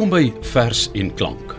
Welkom 0.00 0.16
by 0.16 0.46
Vers 0.48 0.86
en 0.96 1.10
Klank. 1.14 1.50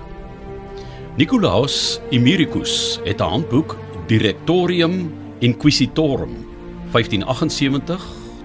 Nicolaus 1.13 1.99
Emericus 2.09 2.97
het 3.03 3.21
'n 3.21 3.29
handboek 3.29 3.77
Directorium 4.07 5.13
Inquisitorum 5.39 6.47
1578 6.91 8.01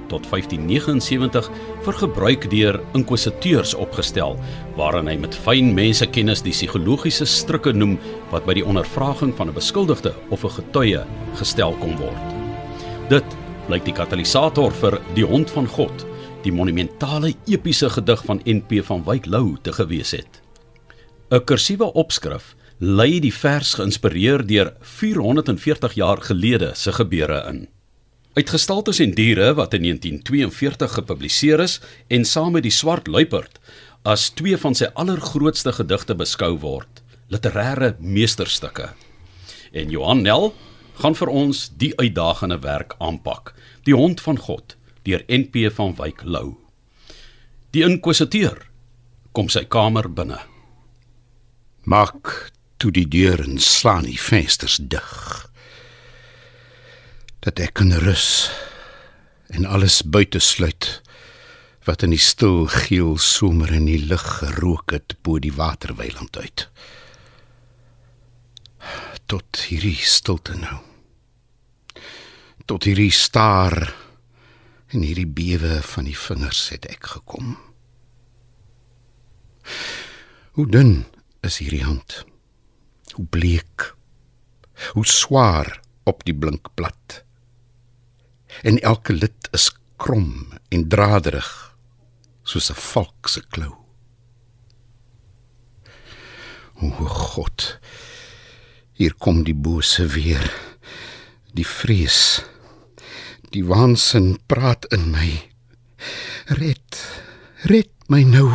tot 0.09 0.27
1579 0.27 1.51
vir 1.81 1.93
gebruik 1.93 2.51
deur 2.51 2.81
inkwisiteurs 2.93 3.75
opgestel 3.75 4.37
waarin 4.77 5.07
hy 5.09 5.17
met 5.17 5.35
fyn 5.35 5.75
mensekennis 5.75 6.43
die 6.43 6.53
psigologiese 6.53 7.25
strikke 7.25 7.73
noem 7.73 7.99
wat 8.31 8.45
by 8.45 8.53
die 8.53 8.67
ondervraging 8.67 9.33
van 9.37 9.49
'n 9.49 9.55
beskuldigde 9.55 10.13
of 10.29 10.45
'n 10.45 10.61
getuie 10.61 11.05
gestel 11.35 11.73
kon 11.81 11.97
word. 11.97 12.27
Dit 13.09 13.37
blyk 13.67 13.85
die 13.85 13.95
katalisator 13.95 14.73
vir 14.73 15.01
Die 15.15 15.25
Hond 15.25 15.51
van 15.51 15.67
God, 15.67 16.07
die 16.47 16.55
monumentale 16.55 17.33
epiese 17.51 17.89
gedig 17.91 18.23
van 18.27 18.41
NP 18.47 18.83
van 18.87 19.03
Wyk 19.07 19.27
Lou 19.27 19.57
te 19.63 19.73
gewees 19.75 20.13
het. 20.15 20.43
'n 21.31 21.45
Kursiewe 21.45 21.93
opskrif 21.93 22.55
lei 22.79 23.21
die 23.21 23.35
vers 23.35 23.75
geïnspireer 23.75 24.47
deur 24.47 24.75
440 24.81 25.95
jaar 25.95 26.23
gelede 26.23 26.71
se 26.75 26.93
gebeure 26.93 27.41
in. 27.49 27.69
Uitgestaltes 28.35 28.99
en 29.01 29.15
diere 29.15 29.55
wat 29.55 29.75
in 29.75 29.83
1942 29.83 30.93
gepubliseer 30.93 31.61
is 31.61 31.81
en 32.09 32.25
saam 32.25 32.53
met 32.53 32.63
die 32.63 32.71
swart 32.71 33.07
luiperd 33.07 33.59
as 34.03 34.31
twee 34.31 34.57
van 34.57 34.75
sy 34.75 34.87
allergrootste 34.95 35.73
gedigte 35.73 36.15
beskou 36.15 36.59
word, 36.59 37.03
literêre 37.29 37.97
meesterstukke. 37.99 38.93
En 39.73 39.91
Johan 39.91 40.23
Nel 40.23 40.55
gaan 40.95 41.15
vir 41.15 41.29
ons 41.29 41.71
die 41.77 41.93
uitdagende 41.99 42.59
werk 42.59 42.95
aanpak. 42.99 43.55
Die 43.83 43.95
hond 43.95 44.21
van 44.21 44.39
God 44.39 44.76
deur 45.07 45.23
NP 45.31 45.71
van 45.75 45.95
Wyk 45.99 46.25
Lou. 46.27 46.57
Die 47.71 47.85
inkwisiteur 47.87 48.59
kom 49.37 49.51
sy 49.53 49.67
kamer 49.71 50.09
binne. 50.11 50.41
Maak 51.87 52.51
toe 52.83 52.91
die 52.93 53.07
deur 53.09 53.43
en 53.45 53.61
slaan 53.63 54.09
die 54.09 54.21
vensters 54.21 54.79
dig. 54.81 55.13
Dat 57.45 57.61
ek 57.63 57.77
kan 57.79 57.95
rus 58.03 58.49
en 59.55 59.69
alles 59.69 60.03
buite 60.03 60.41
sluit 60.43 60.97
wat 61.87 62.03
in 62.03 62.11
die 62.11 62.23
stil 62.23 62.65
geel 62.73 63.15
somer 63.23 63.71
in 63.77 63.87
die 63.87 64.01
lug 64.03 64.25
gerook 64.41 64.97
het 64.97 65.15
bo 65.23 65.39
die 65.39 65.55
waterweiland 65.55 66.35
uit. 66.41 66.67
Tot 69.31 69.63
hierdie 69.69 69.99
stilte 70.03 70.57
nou. 70.59 70.81
Tot 72.67 72.89
hierdie 72.89 73.13
staar 73.15 73.95
en 74.95 75.03
hierdie 75.03 75.27
bewe 75.27 75.81
van 75.83 76.07
die 76.07 76.19
vingers 76.19 76.69
het 76.71 76.87
ek 76.87 77.07
gekom. 77.17 77.57
Hoe 80.57 80.67
dun 80.71 81.05
is 81.47 81.59
hierdie 81.59 81.85
hand? 81.85 82.23
Hoe 83.17 83.27
bleek? 83.27 83.95
Hoe 84.95 85.07
swaar 85.07 85.81
op 86.05 86.23
die 86.25 86.37
blink 86.37 86.71
blad? 86.79 87.23
En 88.63 88.79
elke 88.81 89.13
lid 89.13 89.49
is 89.57 89.71
krom 89.97 90.53
en 90.69 90.89
draderig 90.89 91.51
soos 92.47 92.71
'n 92.71 92.81
valk 92.93 93.29
se 93.29 93.43
klou. 93.51 93.75
O 96.81 96.91
God, 97.09 97.79
hier 98.93 99.15
kom 99.15 99.45
die 99.45 99.55
bose 99.55 100.07
weer. 100.07 100.45
Die 101.57 101.67
vrees, 101.67 102.45
die 103.57 103.65
waansin 103.65 104.37
praat 104.51 104.85
in 104.93 105.09
my. 105.15 105.31
Red, 106.61 107.01
red 107.71 107.93
my 108.13 108.23
nou. 108.29 108.51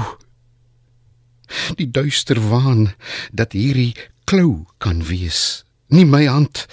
Die 1.79 1.89
duister 1.89 2.39
waan 2.51 2.91
dat 3.33 3.55
hierdie 3.57 3.95
klou 4.29 4.67
kan 4.83 5.01
wees. 5.09 5.63
Nie 5.91 6.05
my 6.05 6.25
hand, 6.29 6.67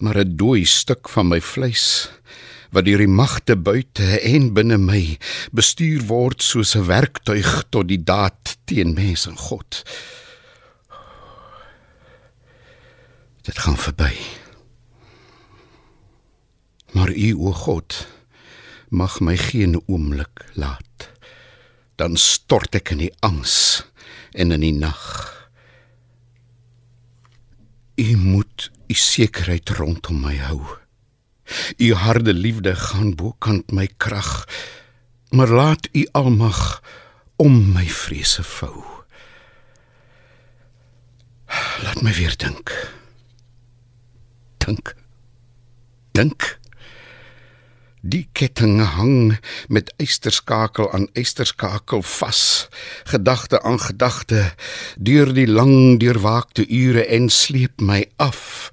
maar 0.00 0.18
'n 0.18 0.36
dooi 0.36 0.64
stuk 0.64 1.08
van 1.08 1.28
my 1.28 1.40
vleis 1.40 2.10
wat 2.74 2.84
deur 2.84 2.98
die 2.98 3.06
magte 3.06 3.54
buite 3.56 4.18
en 4.20 4.50
binne 4.52 4.78
my 4.78 5.18
bestuur 5.52 6.02
word 6.10 6.42
soos 6.42 6.74
'n 6.74 6.86
werktuig 6.86 7.64
tot 7.70 7.86
die 7.88 8.02
daad 8.02 8.58
teen 8.64 8.94
mens 8.94 9.26
en 9.26 9.36
God. 9.36 9.82
Dit 13.42 13.58
gaan 13.58 13.78
verby. 13.78 14.43
Maar 16.94 17.10
U 17.10 17.34
o 17.36 17.52
God 17.52 18.06
mag 18.88 19.18
my 19.20 19.36
geen 19.36 19.82
oomblik 19.86 20.46
laat. 20.54 21.10
Dan 21.98 22.16
stort 22.16 22.74
ek 22.78 22.94
in 22.94 23.02
die 23.02 23.12
angs 23.26 23.82
en 24.34 24.54
in 24.54 24.62
die 24.62 24.74
nag. 24.74 25.02
U 27.98 28.16
moet 28.18 28.70
u 28.86 28.94
sekerheid 28.94 29.74
rondom 29.78 30.22
my 30.22 30.36
hou. 30.46 30.62
U 31.78 31.92
harde 31.94 32.34
liefde 32.34 32.74
gaan 32.78 33.14
bokant 33.18 33.74
my 33.74 33.88
krag. 33.96 34.46
Maar 35.34 35.50
laat 35.50 35.88
u 35.92 36.06
almag 36.12 36.82
om 37.36 37.72
my 37.74 37.86
vrese 37.90 38.42
vou. 38.42 38.82
Laat 41.82 42.02
my 42.02 42.14
weer 42.14 42.34
dink. 42.38 42.70
Dink. 44.62 44.94
Dink. 46.12 46.62
Die 48.04 48.26
ketting 48.36 48.82
hang 48.84 49.38
met 49.72 49.88
eysterskakel 49.96 50.90
aan 50.92 51.06
eysterskakel 51.16 52.02
vas, 52.04 52.68
gedagte 53.08 53.62
aan 53.64 53.80
gedagte 53.80 54.42
deur 55.00 55.32
die 55.32 55.46
lang 55.48 55.96
deurwaakte 56.02 56.66
ure 56.68 57.06
en 57.08 57.30
sleep 57.32 57.80
my 57.80 58.04
af, 58.20 58.68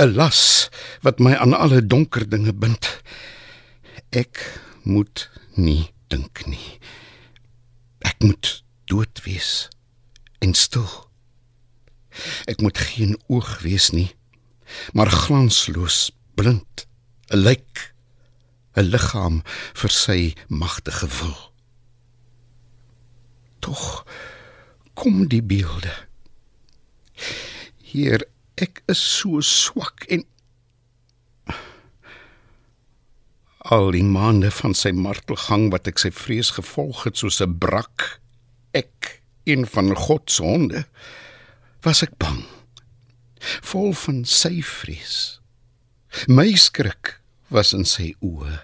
'n 0.00 0.16
las 0.16 0.70
wat 1.04 1.20
my 1.20 1.36
aan 1.36 1.52
alle 1.52 1.84
donker 1.86 2.24
dinge 2.24 2.56
bind. 2.56 3.02
Ek 4.16 4.60
moet 4.82 5.28
nie 5.60 5.92
dink 6.08 6.46
nie. 6.46 6.80
Ek 8.00 8.16
moet 8.24 8.64
dood 8.88 9.20
wees 9.28 9.68
en 10.40 10.54
stil. 10.54 10.88
Ek 12.48 12.64
moet 12.64 12.78
geen 12.78 13.20
oog 13.28 13.60
wees 13.60 13.90
nie, 13.92 14.16
maar 14.96 15.12
glansloos, 15.12 16.16
blind, 16.34 16.88
'n 17.28 17.44
lijk 17.44 17.92
'n 18.80 18.88
liggaam 18.88 19.42
vir 19.76 19.92
sy 19.92 20.20
magtige 20.48 21.08
wil. 21.20 21.38
Tog 23.60 24.04
kom 24.94 25.28
die 25.28 25.42
beelde. 25.44 25.92
Hier 27.76 28.24
ek 28.56 28.82
is 28.92 29.00
so 29.00 29.40
swak 29.44 30.04
en 30.08 30.24
al 33.70 33.90
die 33.92 34.04
maande 34.04 34.50
van 34.50 34.74
sy 34.74 34.92
martelgang 34.96 35.68
wat 35.72 35.88
ek 35.90 36.00
sy 36.00 36.10
vrees 36.16 36.54
gevolg 36.56 37.04
het 37.04 37.20
soos 37.20 37.40
'n 37.44 37.58
brak 37.60 38.20
ek 38.72 39.20
een 39.44 39.66
van 39.66 39.94
God 39.96 40.30
se 40.30 40.42
honde 40.42 40.84
was 41.84 42.02
ek 42.02 42.16
bang 42.16 42.44
vol 43.62 43.92
van 43.92 44.24
sy 44.24 44.62
vrees 44.62 45.40
my 46.28 46.54
skrik 46.56 47.19
was 47.50 47.74
in 47.76 47.86
sy 47.88 48.12
oë 48.22 48.60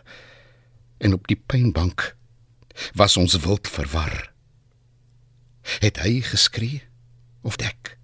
en 1.04 1.16
op 1.16 1.26
die 1.28 1.38
pynbank 1.38 2.12
was 2.96 3.16
ons 3.20 3.36
wild 3.44 3.68
verwar. 3.68 4.30
Het 5.82 5.98
hy 6.04 6.20
geskree 6.24 6.82
of 7.46 7.58
ek? 7.64 7.96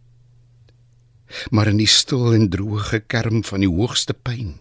Maar 1.54 1.70
in 1.72 1.80
die 1.80 1.88
stil 1.88 2.34
en 2.36 2.50
droë 2.52 2.82
gekerm 2.90 3.40
van 3.46 3.64
die 3.64 3.70
hoogste 3.70 4.12
pyn 4.16 4.58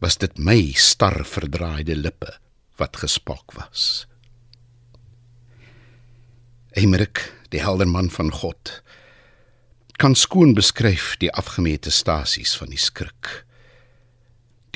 was 0.00 0.16
dit 0.20 0.38
my 0.38 0.72
star 0.78 1.24
verdraaide 1.28 1.96
lippe 1.96 2.30
wat 2.80 3.02
gespak 3.02 3.56
was. 3.56 4.06
Emerik, 6.78 7.26
die 7.50 7.60
helder 7.60 7.88
man 7.90 8.08
van 8.14 8.30
God, 8.32 8.78
kan 10.00 10.14
skoon 10.16 10.54
beskryf 10.56 11.16
die 11.20 11.32
afgemete 11.36 11.90
stasies 11.92 12.54
van 12.56 12.70
die 12.72 12.80
skrik 12.80 13.42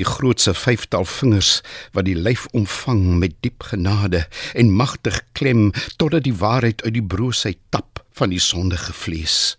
die 0.01 0.07
grootse 0.07 0.55
vyftal 0.59 1.07
vingers 1.09 1.61
wat 1.95 2.09
die 2.09 2.17
lyf 2.19 2.47
omvang 2.53 3.19
met 3.21 3.37
diep 3.47 3.69
genade 3.71 4.25
en 4.55 4.73
magtig 4.75 5.21
klem 5.39 5.71
totdat 6.01 6.27
die 6.27 6.35
waarheid 6.35 6.83
uit 6.87 6.97
die 6.97 7.07
broosheid 7.15 7.61
tap 7.75 8.03
van 8.19 8.35
die 8.35 8.43
sondige 8.43 8.95
vlees. 8.95 9.57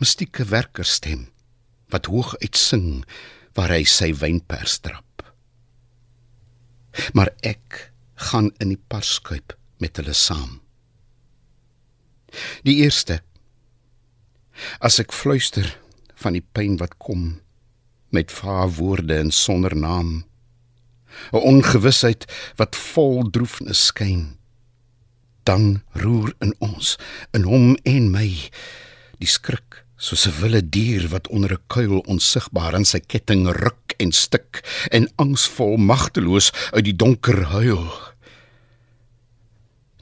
Mystieke 0.00 0.44
werkerstem 0.52 1.28
wat 1.92 2.10
hoog 2.12 2.34
uitsing 2.42 3.04
waar 3.56 3.72
hy 3.72 3.84
sy 3.88 4.10
wynpers 4.20 4.80
trap. 4.84 5.24
Maar 7.16 7.32
ek 7.44 7.90
gaan 8.30 8.50
in 8.60 8.72
die 8.72 8.82
parskuip 8.88 9.54
met 9.80 9.96
hulle 10.00 10.16
saam. 10.16 10.60
Die 12.64 12.80
eerste 12.84 13.20
as 14.84 15.00
ek 15.00 15.12
fluister 15.12 15.68
van 16.20 16.36
die 16.36 16.44
pyn 16.44 16.78
wat 16.80 16.96
kom 17.00 17.36
met 18.08 18.32
vae 18.32 18.68
woorde 18.78 19.18
en 19.18 19.30
sonder 19.30 19.76
naam 19.76 20.24
'n 21.32 21.42
ongewissheid 21.52 22.24
wat 22.56 22.76
vol 22.76 23.30
droefnis 23.30 23.86
skyn 23.86 24.36
Dan 25.46 25.82
roer 25.92 26.34
in 26.42 26.54
ons, 26.58 26.96
in 27.30 27.46
hom 27.46 27.76
en 27.86 28.08
my, 28.10 28.26
die 29.22 29.30
skrik 29.30 29.84
soos 29.96 30.26
'n 30.26 30.34
wilde 30.42 30.62
dier 30.68 31.06
wat 31.08 31.28
onder 31.28 31.54
'n 31.54 31.66
kuil 31.66 32.02
onsigbaar 32.10 32.74
in 32.74 32.84
sy 32.84 32.98
ketting 32.98 33.46
ruk 33.46 33.94
en 34.02 34.12
stik 34.12 34.66
en 34.90 35.08
angsvol 35.16 35.76
magteloos 35.76 36.50
uit 36.74 36.84
die 36.84 36.96
donker 36.96 37.44
huil. 37.54 37.86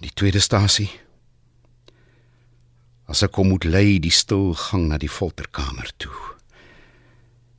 Die 0.01 0.15
tweede 0.15 0.41
stasie. 0.41 0.91
As 3.07 3.23
ek 3.23 3.33
kom 3.33 3.49
moet 3.49 3.65
lei 3.65 4.01
die 4.01 4.11
stil 4.11 4.55
gang 4.55 4.89
na 4.89 4.99
die 4.99 5.13
folterkamer 5.13 5.93
toe. 5.97 6.34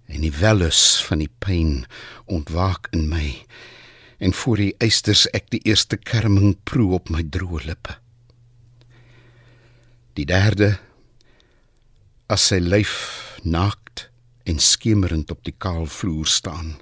En 0.05 0.21
die 0.21 0.33
wellus 0.33 0.81
van 1.05 1.23
die 1.23 1.31
pyn 1.41 1.85
ontwaak 2.25 2.87
in 2.93 3.07
my 3.09 3.45
en 4.17 4.33
voor 4.33 4.61
die 4.61 4.73
eisters 4.79 5.25
ek 5.35 5.49
die 5.51 5.61
eerste 5.67 5.97
kerming 5.97 6.55
proe 6.63 6.93
op 6.97 7.11
my 7.11 7.23
droë 7.23 7.65
lippe. 7.67 7.97
Die 10.15 10.27
derde 10.29 10.75
as 12.31 12.47
sy 12.49 12.61
lyf 12.63 12.93
naakt 13.43 14.07
en 14.45 14.61
skemerend 14.61 15.33
op 15.33 15.43
die 15.45 15.55
kaal 15.57 15.85
vloer 15.89 16.29
staan, 16.29 16.77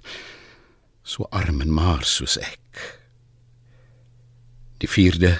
so 1.03 1.27
arm 1.31 1.63
en 1.63 1.71
maar 1.73 2.03
soos 2.07 2.37
ek. 2.37 2.83
Die 4.83 4.91
vierde 4.91 5.37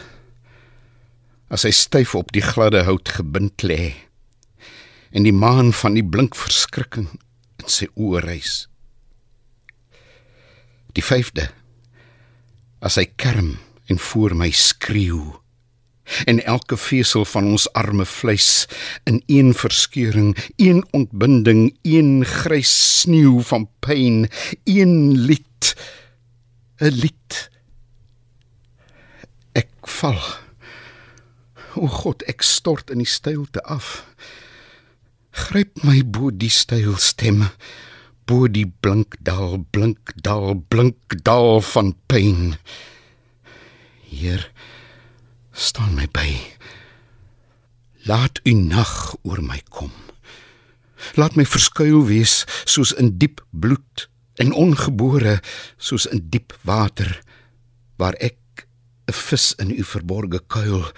as 1.54 1.68
hy 1.68 1.74
styf 1.76 2.16
op 2.18 2.32
die 2.34 2.44
gladde 2.44 2.86
hout 2.88 3.12
gebind 3.20 3.62
lê 3.62 3.94
en 5.14 5.28
die 5.28 5.36
maan 5.36 5.70
van 5.78 5.94
die 5.94 6.06
blink 6.06 6.34
verskrikking 6.40 7.12
in 7.64 7.72
sy 7.72 7.88
oë 7.96 8.24
reis. 8.24 8.56
Die 10.94 11.06
vyfde 11.06 11.48
as 12.84 13.00
hy 13.00 13.08
kerm 13.18 13.56
en 13.90 14.00
voor 14.12 14.36
my 14.38 14.52
skreeu 14.54 15.32
en 16.28 16.42
elke 16.44 16.78
vesel 16.78 17.24
van 17.26 17.48
ons 17.56 17.66
arme 17.80 18.06
vleis 18.06 18.68
in 19.08 19.22
een 19.32 19.54
verskeuring, 19.56 20.36
een 20.60 20.84
ontbinding, 20.92 21.78
een 21.82 22.26
grys 22.28 22.74
sneeu 23.00 23.40
van 23.48 23.70
pyn, 23.80 24.28
een 24.68 25.26
lied, 25.26 25.76
'n 26.84 26.92
lied. 26.92 27.50
Ek 29.56 29.72
val. 29.82 30.20
O 31.76 31.88
God, 31.88 32.22
ek 32.28 32.42
stort 32.42 32.90
in 32.90 32.98
die 32.98 33.10
stilte 33.10 33.64
af. 33.64 34.06
Gryp 35.34 35.82
my 35.82 36.04
bo 36.06 36.30
die 36.30 36.52
styl 36.54 36.94
stemme, 37.02 37.50
bo 38.30 38.46
die 38.46 38.68
blink 38.70 39.18
dal, 39.26 39.58
blink 39.74 40.14
dal, 40.22 40.54
blink 40.54 41.18
dal 41.26 41.58
van 41.74 41.96
pyn. 42.06 42.54
Hier 44.06 44.46
staan 45.52 45.98
my 45.98 46.06
by. 46.14 46.30
Laat 48.06 48.44
u 48.46 48.54
nag 48.54 48.94
oor 49.26 49.42
my 49.42 49.58
kom. 49.74 49.90
Laat 51.18 51.34
my 51.36 51.48
verskuil 51.50 52.06
wees 52.06 52.44
soos 52.70 52.94
in 52.94 53.16
diep 53.18 53.42
bloed 53.50 54.08
en 54.38 54.54
ongebore 54.54 55.40
soos 55.82 56.06
in 56.14 56.28
diep 56.30 56.54
water 56.62 57.10
waar 57.98 58.14
ek 58.22 58.68
'n 59.10 59.14
vis 59.14 59.54
in 59.58 59.74
u 59.74 59.84
verborge 59.84 60.40
kuil 60.48 60.94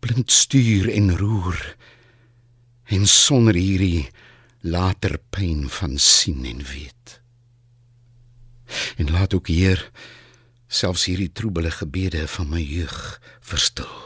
blind 0.00 0.30
stuur 0.30 0.86
en 0.88 1.16
roer 1.18 1.58
en 2.92 3.06
sonder 3.08 3.56
hierdie 3.56 4.10
later 4.60 5.16
pyn 5.32 5.64
van 5.72 5.96
sien 5.98 6.44
en 6.44 6.60
weet. 6.62 7.18
En 8.96 9.10
laat 9.10 9.34
ook 9.34 9.48
hier 9.48 9.90
selfs 10.72 11.06
hierdie 11.08 11.32
troebele 11.32 11.72
gebede 11.72 12.26
van 12.28 12.48
my 12.52 12.60
jeug 12.60 13.20
verstil. 13.40 13.98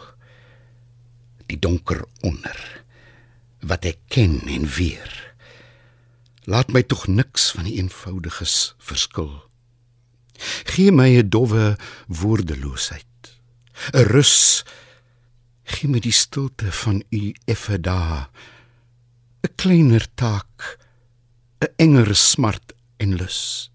Die 1.46 1.58
donker 1.58 2.04
onder 2.26 2.58
wat 3.66 3.86
ek 3.88 3.98
ken 4.12 4.40
en 4.46 4.66
weer. 4.76 5.10
Laat 6.46 6.70
my 6.70 6.82
tog 6.86 7.06
niks 7.10 7.50
van 7.56 7.66
die 7.66 7.78
eenvoudiges 7.80 8.76
verskil. 8.78 9.32
Gee 10.70 10.92
my 10.92 11.08
'n 11.18 11.28
dowwe 11.28 11.76
woordeloosheid, 12.06 13.16
'n 13.92 14.06
rus. 14.14 14.64
Gee 15.64 15.90
my 15.90 15.98
die 15.98 16.14
stilte 16.14 16.72
van 16.72 17.02
u 17.10 17.34
effe 17.46 17.80
daar. 17.80 18.30
'n 19.46 19.54
kleiner 19.54 20.06
taak, 20.14 20.78
'n 21.62 21.70
enger 21.78 22.14
smart 22.16 22.74
en 22.98 23.14
lus. 23.14 23.70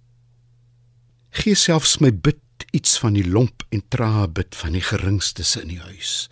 Gee 1.31 1.55
selfs 1.55 1.99
my 2.03 2.11
bid 2.11 2.43
iets 2.75 2.99
van 2.99 3.13
die 3.15 3.27
lomp 3.27 3.63
en 3.69 3.83
trae 3.87 4.27
bid 4.27 4.55
van 4.55 4.75
die 4.75 4.83
geringstes 4.83 5.55
in 5.55 5.69
die 5.71 5.79
huis. 5.79 6.27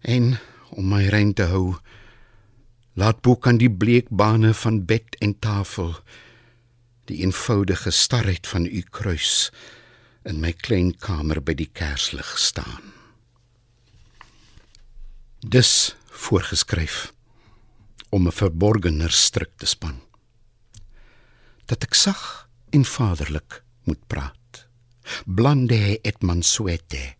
En 0.00 0.36
om 0.76 0.88
my 0.88 1.06
rein 1.08 1.32
te 1.32 1.48
hou, 1.48 1.76
laat 2.92 3.22
boek 3.24 3.46
aan 3.48 3.58
die 3.58 3.72
bleek 3.72 4.10
bane 4.10 4.52
van 4.54 4.84
bed 4.84 5.16
en 5.24 5.38
tafel 5.38 5.96
die 7.08 7.22
eenvoudige 7.24 7.90
starheid 7.90 8.46
van 8.46 8.66
u 8.66 8.84
kruis 8.90 9.50
in 10.28 10.40
my 10.44 10.52
klein 10.52 10.92
kamer 10.92 11.40
by 11.40 11.56
die 11.56 11.70
kerslig 11.72 12.36
staan. 12.38 12.92
Dis 15.40 15.96
voorgeskryf 16.08 17.13
om 18.14 18.28
'n 18.28 18.38
verborgener 18.42 19.10
stryk 19.10 19.58
te 19.58 19.66
span. 19.66 19.98
Dat 21.66 21.82
ek 21.82 21.94
sag 21.94 22.48
en 22.70 22.84
vaderlik 22.84 23.62
moet 23.84 24.06
praat 24.06 24.34
blande 25.24 25.98
et 26.02 26.22
mansuete. 26.22 27.14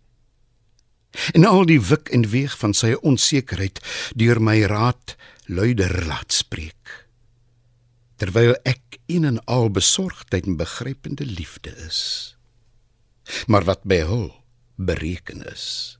En 1.35 1.47
al 1.47 1.66
die 1.69 1.80
wik 1.80 2.11
en 2.14 2.26
weeg 2.30 2.57
van 2.59 2.75
sy 2.75 2.95
onsekerheid 3.07 3.80
deur 4.19 4.40
my 4.42 4.59
raad 4.71 5.16
luider 5.47 6.02
laat 6.09 6.35
spreek. 6.35 7.04
Terwyl 8.19 8.54
ek 8.66 8.99
in 9.11 9.26
en 9.28 9.40
al 9.50 9.71
besorgdheid 9.75 10.49
en 10.49 10.59
begrypende 10.59 11.26
liefde 11.26 11.75
is. 11.87 12.35
Maar 13.47 13.66
wat 13.69 13.85
by 13.87 14.02
hul 14.07 14.30
bereken 14.76 15.45
is. 15.52 15.99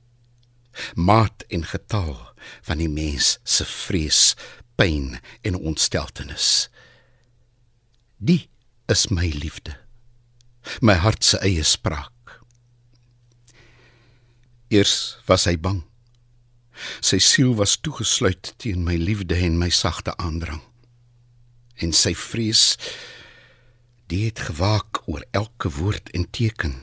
Maat 0.99 1.45
en 1.47 1.63
getal 1.63 2.17
van 2.67 2.81
die 2.81 2.91
mens 2.91 3.37
se 3.47 3.65
vrees, 3.65 4.35
pyn 4.75 5.15
en 5.41 5.55
ontsteltenis. 5.55 6.67
Die 8.17 8.45
is 8.91 9.07
my 9.09 9.27
liefde 9.33 9.75
my 10.81 10.95
hart 10.99 11.23
se 11.23 11.39
eie 11.43 11.63
spraak. 11.63 12.39
Eers 14.73 15.17
was 15.29 15.45
hy 15.49 15.55
bang. 15.61 15.83
Sy 17.05 17.21
siel 17.23 17.53
was 17.59 17.77
toegesluit 17.79 18.53
teen 18.59 18.83
my 18.83 18.97
liefde 18.99 19.37
en 19.39 19.59
my 19.61 19.69
sagte 19.71 20.15
aandrang. 20.19 20.63
En 21.79 21.93
sy 21.95 22.15
vrees 22.17 22.75
die 24.11 24.25
het 24.27 24.41
gewaak 24.49 25.03
oor 25.09 25.23
elke 25.31 25.71
woord 25.77 26.11
en 26.17 26.27
teken. 26.29 26.75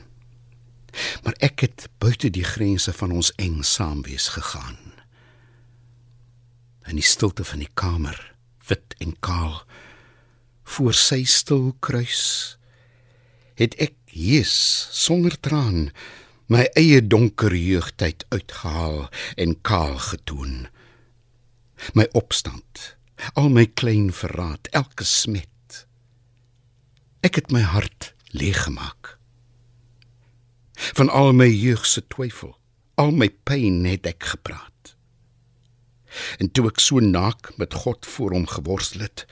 Maar 1.25 1.37
ek 1.45 1.65
het 1.65 1.87
buite 2.01 2.29
die 2.33 2.45
grense 2.45 2.93
van 2.93 3.13
ons 3.13 3.31
eng 3.41 3.61
saamwees 3.65 4.33
gegaan. 4.35 4.92
In 6.93 6.99
die 6.99 7.09
stilte 7.09 7.41
van 7.41 7.63
die 7.63 7.71
kamer, 7.73 8.17
wit 8.69 8.93
en 9.01 9.15
kaal, 9.25 9.63
voor 10.75 10.93
sy 10.93 11.23
stil 11.25 11.71
kruis 11.81 12.19
het 13.57 13.73
ek 13.81 13.95
Jesus 14.13 14.91
sonder 14.93 15.33
traan 15.41 15.87
my 16.53 16.67
eie 16.77 16.99
donker 17.01 17.55
jeugtyd 17.57 18.27
uitgehaal 18.29 19.07
en 19.41 19.55
kaal 19.65 19.97
getoon. 20.05 20.67
My 21.97 22.05
opstand, 22.13 22.83
al 23.33 23.49
my 23.49 23.63
klein 23.73 24.11
verraad, 24.13 24.69
elke 24.77 25.07
smet. 25.09 25.79
Ek 27.25 27.41
het 27.41 27.49
my 27.49 27.63
hart 27.71 28.11
leeg 28.37 28.67
gemaak. 28.67 29.15
Van 30.93 31.09
al 31.09 31.33
my 31.33 31.49
jeug 31.49 31.89
se 31.89 32.05
twyfel, 32.05 32.53
al 33.01 33.17
my 33.17 33.31
pyn 33.49 33.81
het 33.89 34.05
ek 34.13 34.29
gepraat. 34.35 34.72
En 36.39 36.51
toe 36.51 36.67
ek 36.71 36.81
so 36.83 37.01
naak 37.03 37.51
met 37.57 37.73
God 37.85 38.05
voor 38.05 38.35
hom 38.37 38.47
geworstel 38.49 39.05
het, 39.05 39.25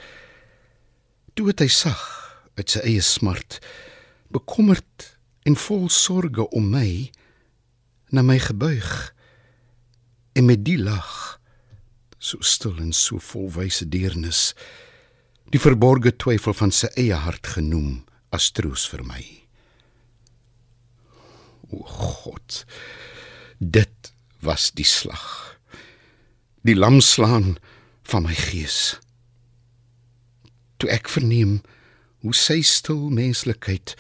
toe 1.34 1.48
het 1.52 1.64
hy 1.64 1.70
sag 1.72 2.02
uit 2.60 2.70
sy 2.70 2.84
eie 2.86 3.02
smart 3.06 3.60
bekommerd 4.32 5.08
en 5.48 5.58
vol 5.58 5.90
sorge 5.92 6.46
om 6.56 6.70
my 6.74 7.12
na 8.12 8.24
my 8.26 8.38
gebuig 8.44 8.92
en 10.38 10.48
met 10.48 10.64
die 10.68 10.78
lag 10.80 11.40
so 12.22 12.44
stil 12.46 12.78
en 12.84 12.94
so 12.96 13.20
vol 13.32 13.50
wyse 13.56 13.88
deernis 13.90 14.52
die 15.52 15.60
verborgde 15.60 16.14
twyfel 16.16 16.56
van 16.56 16.72
sy 16.76 16.92
eie 17.00 17.18
hart 17.18 17.50
genoem 17.56 18.04
as 18.32 18.52
troos 18.56 18.86
vir 18.88 19.02
my. 19.04 19.24
O 21.72 21.82
god 21.88 22.64
dit 23.60 24.14
was 24.46 24.70
die 24.78 24.88
slag 24.88 25.26
die 26.68 26.76
lamslaan 26.78 27.56
van 28.12 28.28
my 28.28 28.36
gees 28.38 29.00
toe 30.82 30.92
ek 30.94 31.10
verneem 31.10 31.60
hoe 32.22 32.36
sy 32.38 32.62
stil 32.66 33.10
menslikheid 33.14 33.96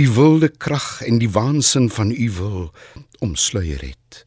u 0.00 0.08
wilde 0.16 0.48
krag 0.48 1.00
en 1.04 1.20
die 1.20 1.30
waansin 1.30 1.90
van 1.92 2.12
u 2.12 2.30
wil 2.40 2.66
omsluier 3.20 3.84
het 3.84 4.24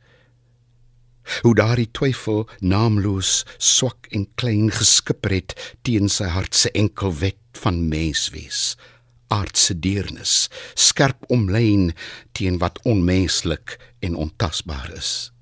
Hoe 1.41 1.55
daardie 1.55 1.87
twyfel 1.91 2.49
naamloos, 2.59 3.43
swak 3.57 4.09
en 4.11 4.27
klein 4.35 4.71
geskipper 4.75 5.31
het 5.31 5.55
teen 5.87 6.09
sy 6.11 6.27
hart 6.35 6.55
se 6.55 6.71
enkel 6.75 7.13
wet 7.21 7.39
van 7.63 7.79
menswees, 7.87 8.75
aardse 9.31 9.75
deernis, 9.79 10.49
skerp 10.75 11.23
omlyn 11.31 11.93
teen 12.35 12.59
wat 12.59 12.81
onmenslik 12.83 13.77
en 14.03 14.19
ontasbaar 14.19 14.91
is. 14.97 15.32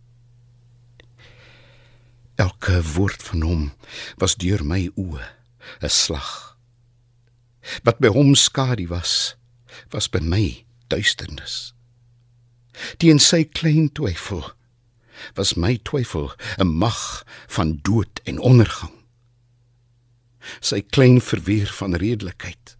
Elke 2.42 2.82
woord 2.94 3.24
van 3.24 3.42
hom 3.42 3.66
was 4.18 4.34
deur 4.42 4.64
my 4.66 4.88
oë 4.98 5.26
'n 5.86 5.94
slag. 5.94 6.58
Wat 7.86 8.00
by 8.02 8.10
hom 8.16 8.34
skadu 8.36 8.88
was, 8.90 9.36
was 9.94 10.08
by 10.10 10.22
my 10.34 10.66
duisternis. 10.90 11.74
Teen 12.98 13.20
sy 13.20 13.44
klein 13.44 13.92
twyfel 13.94 14.42
was 15.38 15.54
my 15.54 15.78
twyfel 15.86 16.34
'n 16.58 16.74
mag 16.82 17.24
van 17.48 17.78
dood 17.86 18.22
en 18.26 18.40
ondergang. 18.40 18.98
Sy 20.60 20.82
klein 20.82 21.22
verweer 21.22 21.70
van 21.80 21.94
redelikheid. 21.94 22.78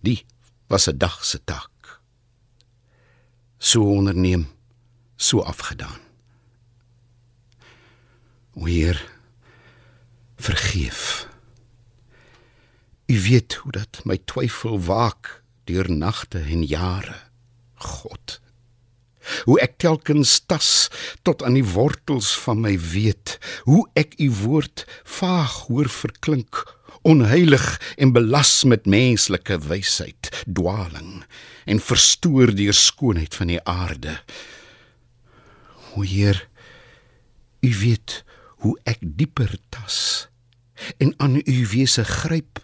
Die 0.00 0.24
was 0.68 0.88
'n 0.88 0.98
dag 0.98 1.24
se 1.24 1.38
taak. 1.44 2.00
So 3.58 3.82
onderneem, 3.82 4.48
so 5.16 5.40
afgedaan. 5.42 6.07
O 8.58 8.66
Heer, 8.66 8.98
vergeef. 10.36 11.28
U 13.06 13.20
weet 13.22 13.54
hoe 13.54 13.72
dat 13.72 14.02
my 14.04 14.18
twyfel 14.24 14.80
waak 14.82 15.42
deur 15.64 15.90
nagte 15.90 16.38
en 16.38 16.66
jare. 16.66 17.16
God 17.74 18.40
hoe 19.46 19.58
ek 19.62 19.78
telkens 19.82 20.38
tas 20.48 20.88
tot 21.26 21.42
aan 21.44 21.58
die 21.58 21.66
wortels 21.66 22.32
van 22.44 22.62
my 22.64 22.74
weet 22.92 23.36
hoe 23.68 23.84
ek 23.98 24.16
u 24.22 24.30
woord 24.42 24.84
vaag 25.18 25.54
hoor 25.68 25.90
verklink 25.92 26.62
onheilig 27.08 27.66
en 27.96 28.14
belas 28.16 28.52
met 28.68 28.88
menslike 28.90 29.60
wysheid 29.68 30.30
dwaling 30.46 31.24
en 31.68 31.82
verstoor 31.82 32.54
deur 32.56 32.76
skoonheid 32.76 33.36
van 33.38 33.52
die 33.54 33.62
aarde 33.64 34.18
o 35.96 36.06
heer 36.06 36.40
u 37.64 37.74
weet 37.82 38.22
hoe 38.62 38.74
ek 38.88 38.98
dieper 39.00 39.54
tas 39.68 40.28
en 40.98 41.14
aan 41.16 41.40
u 41.44 41.66
wese 41.72 42.04
gryp 42.04 42.62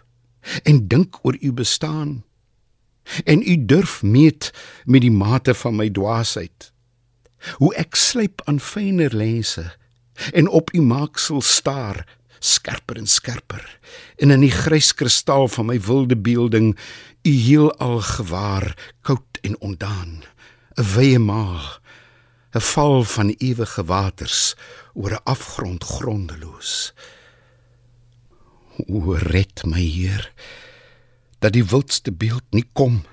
en 0.63 0.87
dink 0.87 1.19
oor 1.25 1.37
u 1.41 1.51
bestaan 1.51 2.23
en 3.23 3.41
u 3.41 3.65
durf 3.65 4.03
meet 4.03 4.51
met 4.85 5.01
die 5.01 5.11
mate 5.11 5.53
van 5.53 5.75
my 5.75 5.89
dwaasheid. 5.89 6.71
Hoe 7.61 7.73
ek 7.77 7.95
slyp 7.95 8.41
aan 8.49 8.59
fyner 8.59 9.13
lense 9.15 9.65
en 10.33 10.47
op 10.47 10.73
u 10.73 10.81
maaksel 10.81 11.41
staar 11.41 12.05
skerper 12.39 12.97
en 12.97 13.07
skerper 13.07 13.63
en 14.17 14.31
in 14.31 14.43
die 14.45 14.53
grys 14.53 14.93
kristal 14.93 15.47
van 15.47 15.69
my 15.69 15.79
wilde 15.81 16.17
beelding 16.17 16.73
u 17.25 17.31
heelal 17.31 18.01
gewaar 18.01 18.73
koud 19.01 19.41
en 19.41 19.59
ondaan 19.59 20.23
'n 20.77 20.85
wye 20.95 21.19
maag 21.19 21.81
'n 22.55 22.61
val 22.61 23.03
van 23.03 23.35
ewige 23.37 23.83
waters 23.83 24.55
oor 24.95 25.11
'n 25.11 25.23
afgrond 25.23 25.83
grondeloos. 25.83 26.93
O 28.87 29.13
red 29.13 29.63
my 29.65 29.81
heer 29.81 30.31
dat 31.39 31.53
die 31.53 31.65
wildste 31.65 32.11
beeld 32.11 32.43
nie 32.49 32.65
kom. 32.73 33.03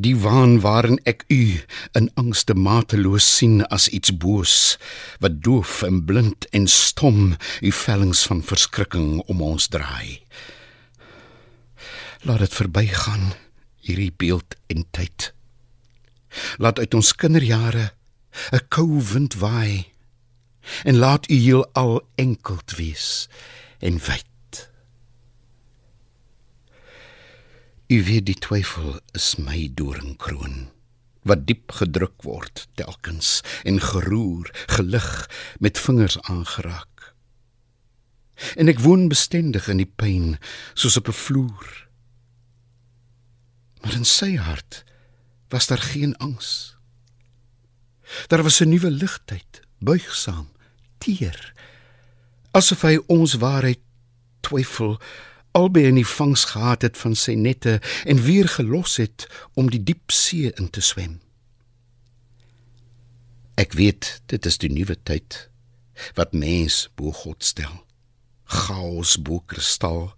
Die 0.00 0.16
waan 0.16 0.60
waarin 0.64 1.00
ek 1.04 1.24
u 1.28 1.60
in 1.92 2.08
angste 2.14 2.54
mateloos 2.54 3.26
sien 3.36 3.66
as 3.66 3.88
iets 3.88 4.14
boos 4.16 4.78
wat 5.20 5.42
doof 5.44 5.82
en 5.82 6.04
blind 6.04 6.48
en 6.56 6.66
stom 6.66 7.36
u 7.60 7.72
vellings 7.72 8.24
van 8.30 8.40
verskrikking 8.42 9.20
om 9.26 9.42
ons 9.42 9.68
draai. 9.68 10.24
Laat 12.24 12.38
dit 12.38 12.54
verbygaan 12.54 13.34
hierdie 13.84 14.12
beeld 14.16 14.56
en 14.66 14.86
tyd. 14.90 15.32
Laat 16.56 16.78
uit 16.78 16.94
ons 16.94 17.12
kinderjare 17.12 17.92
'n 18.52 18.64
koue 18.68 19.02
wind 19.12 19.34
waai 19.34 19.97
en 20.84 20.96
laat 20.96 21.30
u 21.30 21.34
heel 21.34 21.66
al 21.72 22.08
enkeld 22.14 22.76
wees 22.76 23.28
en 23.78 23.98
wyd 23.98 24.26
U 27.88 28.02
weet 28.04 28.26
die 28.28 28.36
twyfel 28.36 28.98
is 29.16 29.38
my 29.40 29.62
doringkroon 29.72 30.66
wat 31.28 31.46
diep 31.48 31.72
gedruk 31.76 32.24
word 32.24 32.66
telkens 32.76 33.38
en 33.68 33.80
geroer, 33.80 34.48
gelig 34.76 35.08
met 35.60 35.80
vingers 35.80 36.16
aangeraak. 36.28 37.12
En 38.60 38.68
ek 38.68 38.80
woon 38.84 39.08
bestendig 39.12 39.70
in 39.72 39.80
die 39.80 39.88
pyn 39.88 40.36
soos 40.74 40.96
op 41.00 41.08
'n 41.08 41.16
vloer. 41.16 41.68
Maar 43.80 43.96
in 43.96 44.04
sy 44.04 44.36
hart 44.36 44.84
was 45.48 45.66
daar 45.72 45.84
geen 45.92 46.16
angs. 46.16 46.76
Daar 48.28 48.42
was 48.42 48.60
'n 48.60 48.68
nuwe 48.68 48.90
ligtheid, 48.90 49.64
buigsaam, 49.84 50.48
teer, 50.98 51.38
asof 52.56 52.82
hy 52.86 52.96
ons 53.12 53.36
waarheid 53.42 53.80
twyfel 54.46 54.96
albei 55.58 55.86
in 55.88 55.98
die 55.98 56.06
vangs 56.06 56.44
gehad 56.52 56.84
het 56.86 56.98
van 56.98 57.16
sy 57.18 57.34
nette 57.38 57.78
en 58.04 58.22
weer 58.22 58.48
gelos 58.48 58.98
het 59.02 59.26
om 59.58 59.70
die 59.70 59.82
diep 59.82 60.12
see 60.14 60.52
in 60.60 60.70
te 60.70 60.82
swem. 60.84 61.18
Ek 63.58 63.74
weet 63.74 64.20
dit 64.30 64.46
is 64.46 64.58
die 64.62 64.70
nuwe 64.70 64.94
tyd 65.08 65.48
wat 66.14 66.36
mens 66.36 66.86
bo 66.94 67.10
God 67.10 67.42
stel. 67.42 67.74
Chaos 68.46 69.16
bo 69.18 69.42
kristal 69.50 70.12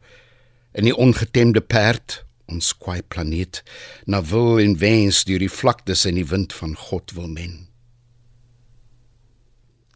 en 0.76 0.86
die 0.86 0.96
ongetemde 0.96 1.62
perd 1.64 2.20
ons 2.50 2.74
kwai 2.76 3.00
planeet 3.02 3.62
na 4.10 4.20
wil 4.26 4.60
en 4.60 4.76
wens 4.82 5.24
deur 5.24 5.40
die 5.40 5.52
vlaktes 5.52 6.04
en 6.10 6.18
die 6.18 6.26
wind 6.26 6.52
van 6.52 6.76
God 6.76 7.14
wil 7.16 7.30
men. 7.30 7.69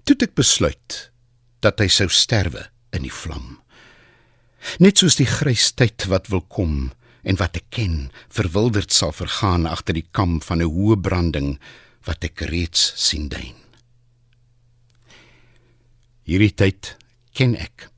Toe 0.04 0.16
ek 0.20 0.34
besluit 0.36 0.98
dat 1.64 1.80
hy 1.80 1.88
sou 1.88 2.08
sterwe 2.12 2.68
in 2.92 3.06
die 3.06 3.12
vlam. 3.12 3.58
Net 4.80 5.00
soos 5.00 5.16
die 5.16 5.28
grys 5.28 5.72
tyd 5.72 6.06
wat 6.12 6.28
wil 6.32 6.44
kom 6.44 6.92
en 7.24 7.40
wat 7.40 7.56
ek 7.56 7.68
ken 7.72 8.10
verwilderd 8.32 8.92
sal 8.92 9.12
vergaan 9.16 9.66
agter 9.68 9.96
die 9.96 10.08
kam 10.12 10.40
van 10.44 10.60
'n 10.60 10.68
hoë 10.68 11.00
branding 11.00 11.58
wat 12.04 12.24
ek 12.24 12.44
reeds 12.52 12.92
sien 12.96 13.28
dien 13.28 13.64
hierdie 16.28 16.52
tyd 16.56 16.94
ken 17.36 17.54
ek. 17.60 17.90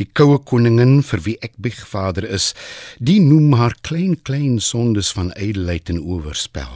Die 0.00 0.08
koue 0.10 0.40
koningin 0.42 1.02
vir 1.06 1.22
wie 1.26 1.36
ek 1.46 1.54
biegvader 1.62 2.26
is 2.26 2.52
die 2.98 3.20
noem 3.22 3.54
haar 3.58 3.76
klein 3.86 4.16
klein 4.26 4.58
sondes 4.58 5.12
van 5.14 5.30
ydelheid 5.38 5.92
en 5.92 6.00
oorspel. 6.02 6.72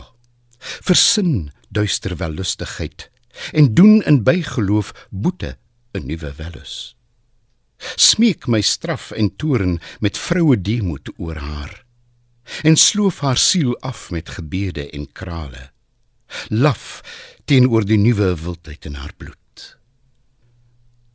Versin 0.87 1.51
duister 1.75 2.15
wellustigheid 2.21 3.09
en 3.53 3.75
doen 3.75 4.03
in 4.03 4.23
bygeloof 4.23 5.07
boete 5.11 5.57
'n 5.93 6.07
nuwe 6.07 6.33
wellus 6.37 6.97
smeek 7.95 8.47
my 8.47 8.61
straf 8.61 9.11
en 9.11 9.37
toorn 9.37 9.81
met 10.01 10.19
vroue 10.19 10.61
deemoed 10.61 11.11
oor 11.17 11.37
haar 11.37 11.85
en 12.63 12.77
sloof 12.77 13.21
haar 13.21 13.37
siel 13.37 13.79
af 13.81 14.11
met 14.11 14.29
gebede 14.29 14.91
en 14.91 15.13
krale. 15.13 15.71
Laf 16.49 17.01
teenoor 17.45 17.85
die 17.85 17.99
nuwe 17.99 18.35
wildheid 18.37 18.85
in 18.85 18.95
haar 18.95 19.13
bloed. 19.17 19.77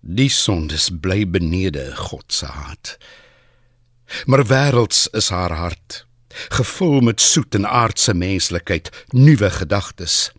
Die 0.02 0.30
sondes 0.30 0.90
bly 1.02 1.24
benede 1.30 1.96
God 1.96 2.34
se 2.34 2.46
hart 2.46 2.98
maar 4.26 4.44
wêrelds 4.46 5.08
is 5.16 5.30
haar 5.30 5.54
hart 5.56 6.04
gevul 6.54 7.00
met 7.02 7.22
soet 7.22 7.56
en 7.56 7.66
aardse 7.66 8.14
menslikheid 8.14 8.90
nuwe 9.16 9.50
gedagtes 9.50 10.32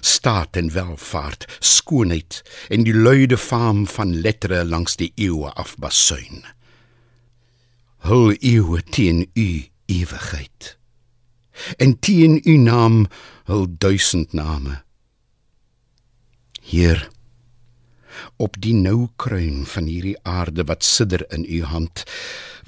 staat 0.00 0.56
en 0.56 0.72
welvaart, 0.72 1.46
skoonheid 1.58 2.42
en 2.68 2.84
die 2.86 2.94
luide 2.94 3.38
faam 3.38 3.86
van 3.86 4.14
lettere 4.20 4.64
langs 4.64 4.96
die 4.96 5.12
eeue 5.14 5.52
afbasuin. 5.52 6.44
Hul 8.06 8.34
eeue 8.40 8.82
teen 8.82 9.26
u 9.34 9.48
ewigheid. 9.86 10.76
En 11.76 11.98
teen 11.98 12.40
u 12.44 12.56
naam 12.56 13.06
hul 13.44 13.66
duisend 13.78 14.32
name. 14.32 14.82
Hier 16.62 17.10
op 18.36 18.56
die 18.60 18.74
nou 18.74 19.08
kruin 19.16 19.64
van 19.66 19.88
hierdie 19.90 20.18
aarde 20.28 20.64
wat 20.68 20.84
sidder 20.84 21.24
in 21.32 21.44
u 21.48 21.62
hand, 21.64 22.04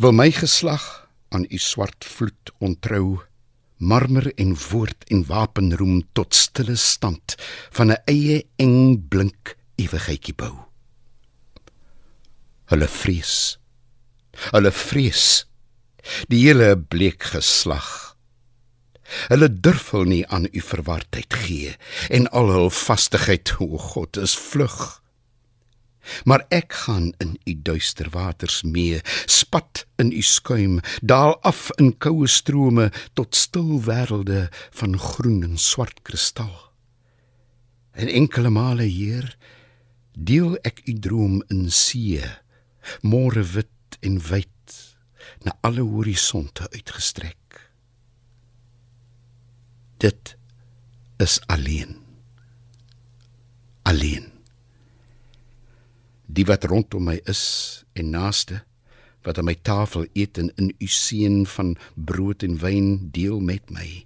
wil 0.01 0.13
my 0.13 0.31
geslag 0.33 1.09
aan 1.35 1.47
u 1.49 1.59
swart 1.59 2.05
vloed 2.05 2.53
ontrou 2.59 3.21
marmer 3.77 4.33
en 4.35 4.55
woord 4.71 5.05
en 5.11 5.25
wapenroem 5.27 6.03
tot 6.13 6.35
stille 6.35 6.77
stand 6.77 7.37
van 7.71 7.91
'n 7.91 8.03
eie 8.07 8.45
eng 8.57 9.09
blink 9.09 9.57
ewigheidjie 9.77 10.35
bou. 10.35 10.55
Hulle 12.71 12.89
vrees. 12.89 13.59
Hulle 14.53 14.73
vrees 14.73 15.47
die 16.29 16.43
hele 16.47 16.77
bleek 16.77 17.23
geslag. 17.23 18.17
Hulle 19.29 19.49
durf 19.49 19.91
hul 19.95 20.05
nie 20.09 20.25
aan 20.33 20.49
u 20.51 20.61
verwardheid 20.61 21.35
gee 21.45 21.77
en 22.09 22.29
al 22.33 22.51
hul 22.53 22.71
vastigheid, 22.71 23.55
o 23.61 23.79
God, 23.79 24.17
is 24.17 24.37
vlug. 24.37 25.04
Maar 26.25 26.45
ek 26.49 26.73
gaan 26.85 27.13
in 27.23 27.37
u 27.45 27.55
duister 27.63 28.11
waters 28.11 28.63
mee, 28.63 29.01
spat 29.27 29.87
in 29.97 30.13
u 30.13 30.23
skuim, 30.23 30.81
daal 31.03 31.39
af 31.43 31.71
in 31.81 31.95
koue 31.99 32.29
strome 32.29 32.91
tot 33.13 33.37
stil 33.37 33.81
wêrelde 33.87 34.49
van 34.81 34.99
groen 34.99 35.43
en 35.43 35.59
swart 35.59 36.03
kristal. 36.03 36.55
En 37.95 38.09
enkele 38.09 38.51
male, 38.51 38.83
Heer, 38.83 39.37
deel 40.15 40.57
ek 40.63 40.83
u 40.87 40.99
droom 40.99 41.43
in 41.49 41.71
see, 41.71 42.23
môre 43.03 43.45
wit 43.55 43.99
en 44.05 44.19
wyd 44.31 44.51
na 45.45 45.55
alle 45.67 45.85
horisonte 45.87 46.67
uitgestrek. 46.73 47.39
Dit 50.03 50.37
is 51.23 51.41
alleen. 51.47 51.97
Alleen. 53.83 54.34
Die 56.35 56.47
wat 56.49 56.65
rondom 56.67 57.07
my 57.11 57.21
is 57.31 57.85
en 57.95 58.11
naaste 58.11 58.65
wat 59.25 59.39
aan 59.39 59.49
my 59.49 59.57
tafel 59.63 60.05
eet 60.13 60.39
en 60.39 60.51
in 60.61 60.75
u 60.79 60.87
seën 60.87 61.47
van 61.47 61.77
brood 61.95 62.43
en 62.43 62.59
wyn 62.61 62.89
deel 63.15 63.41
met 63.41 63.71
my 63.73 64.05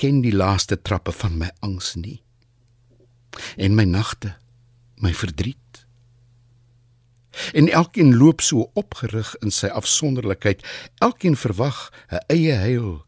ken 0.00 0.22
die 0.24 0.32
laaste 0.32 0.78
trappe 0.80 1.12
van 1.12 1.36
my 1.38 1.50
angs 1.60 1.92
nie. 2.00 2.22
En 3.60 3.76
my 3.76 3.84
nagte 3.84 4.32
my 5.04 5.12
verdriet. 5.14 5.84
En 7.52 7.68
elkeen 7.68 8.16
loop 8.16 8.40
so 8.40 8.70
opgerig 8.74 9.34
in 9.44 9.52
sy 9.54 9.68
afsonderlikheid. 9.68 10.64
Elkeen 11.04 11.36
verwag 11.36 11.90
'n 12.08 12.24
eie 12.32 12.56
heil. 12.64 13.04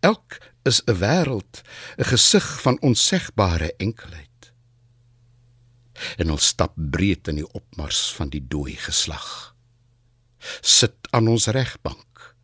Elk 0.00 0.38
is 0.62 0.82
'n 0.86 0.98
wêreld 0.98 1.62
'n 1.98 2.10
gesig 2.12 2.60
van 2.62 2.80
onsegbare 2.80 3.72
enkelheid 3.76 4.23
en 6.18 6.30
ons 6.30 6.46
stap 6.46 6.72
breed 6.76 7.28
in 7.28 7.42
die 7.42 7.52
opmars 7.52 8.12
van 8.16 8.28
die 8.28 8.44
dooi 8.48 8.76
geslag. 8.76 9.54
Sit 10.60 11.08
aan 11.10 11.28
ons 11.28 11.46
regbank 11.46 12.34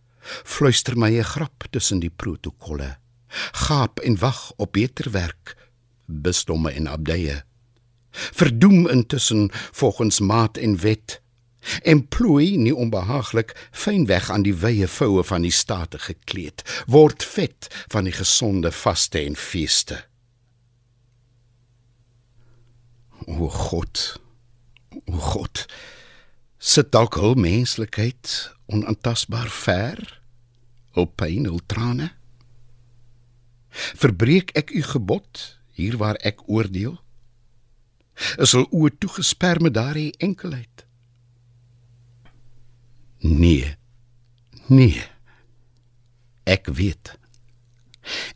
fluister 0.45 0.97
my 0.97 1.11
'n 1.19 1.25
grap 1.25 1.64
tussen 1.71 2.00
die 2.00 2.11
protokolle. 2.11 2.99
Gaap 3.52 4.00
en 4.00 4.19
wag 4.19 4.52
op 4.57 4.73
beter 4.73 5.11
werk 5.11 5.57
bisdomme 6.07 6.71
en 6.71 6.87
abdye. 6.87 7.42
Verdoem 8.11 8.88
intussen 8.88 9.50
volgens 9.52 10.21
maat 10.21 10.57
en 10.57 10.76
wet. 10.76 11.21
En 11.83 12.09
plooi 12.09 12.57
nie 12.57 12.75
onbehaaglik 12.75 13.69
fyn 13.71 14.07
weg 14.07 14.30
aan 14.30 14.42
die 14.42 14.54
wye 14.54 14.88
voue 14.88 15.25
van 15.25 15.43
die 15.43 15.50
state 15.50 15.99
gekleed. 15.99 16.63
Word 16.86 17.25
vet 17.25 17.69
van 17.89 18.04
die 18.04 18.13
gesonde 18.13 18.73
vaste 18.73 19.19
en 19.19 19.36
feeste 19.36 20.09
o 23.26 23.49
god 23.49 24.21
o 25.06 25.19
god 25.33 25.65
sit 26.59 26.93
dalk 26.93 27.17
hul 27.21 27.37
menslikheid 27.41 28.52
onaantastbaar 28.71 29.49
ver 29.49 30.00
op 30.99 31.17
pyn 31.17 31.47
en 31.47 31.61
trane? 31.67 32.11
Verbreek 33.71 34.50
ek 34.59 34.75
u 34.75 34.83
gebod 34.83 35.45
hier 35.78 35.97
waar 35.97 36.19
ek 36.26 36.43
oordeel? 36.50 36.99
Is 38.43 38.52
hul 38.56 38.67
oë 38.69 38.97
toegesper 38.99 39.63
met 39.63 39.76
daardie 39.78 40.11
enkelheid? 40.19 40.87
Nee 43.21 43.80
nee. 44.71 45.02
Ek 46.47 46.71
weet. 46.71 47.15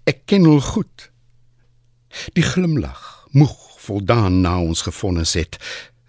Ek 0.06 0.24
ken 0.28 0.46
hul 0.48 0.60
goed. 0.62 1.10
Die 2.34 2.44
glimlag 2.46 3.26
moeg 3.34 3.54
voldaan 3.86 4.40
na 4.40 4.58
ons 4.60 4.82
gevonnis 4.88 5.34
het 5.38 5.58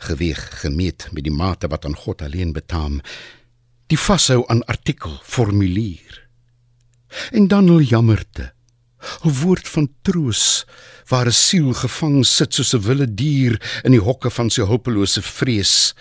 geweeg 0.07 0.41
gemeet 0.61 1.07
met 1.11 1.23
die 1.23 1.33
mate 1.33 1.67
wat 1.71 1.85
aan 1.85 1.95
God 1.95 2.21
alleen 2.21 2.53
betaam 2.53 3.01
die 3.91 3.99
vashou 3.99 4.43
aan 4.47 4.65
artikel 4.65 5.19
formulier 5.23 6.21
en 7.31 7.47
dan 7.47 7.67
hul 7.71 7.85
jammerte 7.85 8.55
'n 9.23 9.33
woord 9.41 9.67
van 9.67 9.87
troos 10.01 10.65
waar 11.09 11.27
'n 11.27 11.39
siel 11.45 11.73
gevang 11.73 12.25
sit 12.25 12.53
soos 12.53 12.73
'n 12.73 12.85
wilde 12.87 13.13
dier 13.13 13.81
in 13.83 13.91
die 13.91 14.05
hokke 14.07 14.29
van 14.29 14.49
sy 14.49 14.61
hulpelose 14.61 15.21
vrees. 15.21 15.93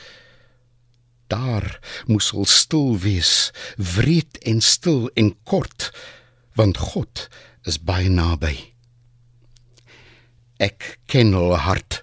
Daar 1.27 1.81
moes 2.07 2.31
hul 2.31 2.45
stil 2.45 2.99
wees, 2.99 3.53
wreed 3.77 4.39
en 4.43 4.61
stil 4.61 5.11
en 5.15 5.37
kort, 5.43 5.91
want 6.55 6.77
God 6.77 7.29
is 7.63 7.79
baie 7.81 8.09
naby. 8.09 8.74
Ek 10.63 10.99
ken 11.11 11.33
hul 11.35 11.57
hart, 11.57 12.03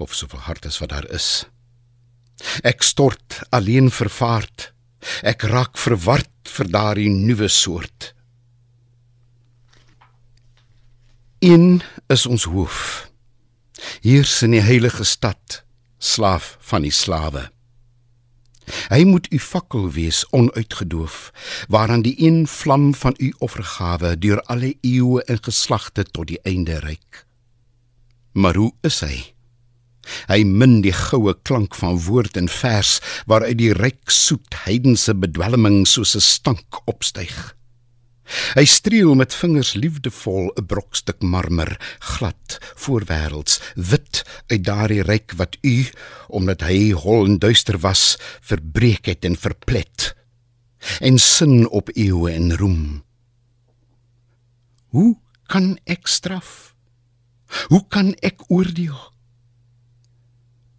of 0.00 0.14
soveel 0.14 0.44
hart 0.48 0.66
as 0.66 0.78
wat 0.80 0.92
daar 0.92 1.08
is. 1.12 1.46
Ek 2.64 2.82
stort 2.82 3.40
alleen 3.50 3.90
vervaard. 3.92 4.72
Ek 5.24 5.44
raak 5.48 5.78
verward 5.80 6.28
vir 6.44 6.68
daardie 6.72 7.10
nuwe 7.12 7.48
soort. 7.48 8.12
Een 11.40 11.80
is 12.12 12.26
ons 12.26 12.44
hoof. 12.52 13.08
Heers 14.04 14.42
in 14.44 14.52
die 14.52 14.64
heilige 14.64 15.04
stad, 15.08 15.62
slaaf 15.96 16.56
van 16.68 16.84
die 16.84 16.92
slawe. 16.92 17.48
Hy 18.92 19.02
moet 19.08 19.26
u 19.32 19.38
fakkel 19.40 19.88
wees 19.96 20.20
onuitgedoof, 20.36 21.30
waaraan 21.72 22.04
die 22.04 22.14
een 22.20 22.44
vlam 22.46 22.92
van 22.94 23.16
u 23.18 23.32
offergawe 23.38 24.14
deur 24.18 24.42
alle 24.52 24.74
eeue 24.80 25.24
en 25.24 25.42
geslagte 25.42 26.04
tot 26.04 26.28
die 26.28 26.38
einde 26.44 26.78
reik. 26.84 27.24
Maar 28.32 28.54
hoe 28.54 28.72
is 28.86 29.00
hy? 29.00 29.34
Hy 30.30 30.42
min 30.44 30.80
die 30.84 30.94
goue 30.94 31.34
klank 31.46 31.76
van 31.78 31.98
woord 32.06 32.36
en 32.40 32.48
vers 32.50 32.98
waaruit 33.30 33.58
die 33.60 33.72
ryk 33.76 34.10
soet 34.10 34.62
heidense 34.66 35.14
bedwelming 35.14 35.86
soos 35.86 36.16
'n 36.16 36.24
stank 36.24 36.80
opstyg. 36.86 37.54
Hy 38.54 38.64
streel 38.64 39.16
met 39.18 39.34
vingers 39.34 39.74
liefdevol 39.74 40.52
'n 40.54 40.66
brokstuk 40.66 41.22
marmer, 41.22 41.76
glad, 41.98 42.58
voorwêrelds, 42.76 43.60
wit 43.74 44.22
uit 44.46 44.64
daardie 44.64 45.02
ryk 45.02 45.32
wat 45.36 45.56
u, 45.62 45.86
omdat 46.28 46.62
hy 46.62 46.92
hol 46.92 47.26
en 47.26 47.38
duister 47.38 47.78
was, 47.78 48.18
verbreek 48.40 49.06
het 49.06 49.24
en 49.24 49.36
verplet. 49.36 50.14
En 51.00 51.18
sin 51.18 51.68
op 51.68 51.90
eeue 51.94 52.32
en 52.32 52.56
roem. 52.56 53.02
Hoe 54.90 55.18
kan 55.46 55.78
ek 55.84 56.06
straf? 56.06 56.69
Hoe 57.72 57.82
kan 57.88 58.12
ek 58.22 58.46
oordeel? 58.48 58.98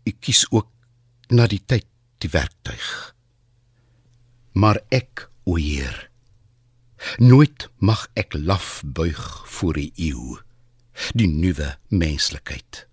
Ek 0.08 0.22
kies 0.24 0.46
ook 0.52 0.70
na 1.30 1.48
die 1.48 1.62
tyd 1.66 1.88
die 2.22 2.32
werktuig. 2.32 2.88
Maar 4.54 4.82
ek, 4.92 5.30
o 5.48 5.58
Heer, 5.58 6.12
Nooit 7.18 7.70
mag 7.80 8.06
ek 8.14 8.36
laf 8.38 8.82
buig 8.86 9.22
voor 9.56 9.78
die 9.80 9.92
eeu, 10.10 10.38
die 11.18 11.28
nuwe 11.28 11.76
menslikheid. 11.90 12.86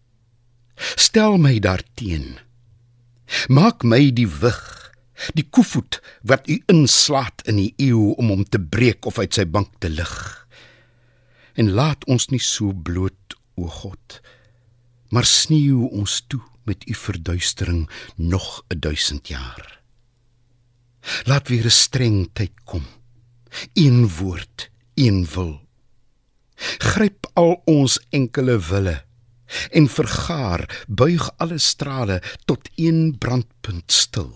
Stel 0.96 1.36
my 1.42 1.58
daarteen. 1.60 2.38
Maak 3.52 3.84
my 3.84 4.08
die 4.14 4.28
wig, 4.28 4.60
die 5.36 5.44
koevoet 5.44 6.00
wat 6.22 6.48
u 6.48 6.56
inslaat 6.72 7.44
in 7.50 7.58
die 7.60 7.72
eeu 7.90 8.14
om 8.16 8.32
hom 8.32 8.44
te 8.48 8.60
breek 8.60 9.06
of 9.10 9.18
uit 9.18 9.34
sy 9.34 9.44
bank 9.44 9.74
te 9.82 9.90
lig. 9.92 10.14
En 11.58 11.74
laat 11.74 12.06
ons 12.08 12.30
nie 12.32 12.42
so 12.42 12.72
bloot, 12.72 13.27
o 13.58 13.68
God, 13.68 14.20
maar 15.08 15.24
sneeu 15.24 15.88
ons 15.90 16.20
toe 16.26 16.42
met 16.64 16.88
u 16.88 16.94
verduistering 16.94 17.88
nog 18.16 18.64
'n 18.68 18.78
duisend 18.78 19.28
jaar. 19.28 19.80
Laat 21.24 21.48
weer 21.48 21.64
'n 21.64 21.70
streng 21.70 22.28
tyd 22.32 22.52
kom 22.64 22.84
een 23.72 24.08
woord, 24.08 24.70
een 24.94 25.26
wil. 25.34 25.60
Gryp 26.78 27.30
al 27.32 27.62
ons 27.64 27.98
enkele 28.10 28.58
wille 28.58 29.04
en 29.70 29.88
vergaar, 29.88 30.84
buig 30.88 31.30
alle 31.36 31.58
strale 31.58 32.22
tot 32.44 32.68
een 32.74 33.16
brandpunt 33.18 33.92
stil. 33.92 34.34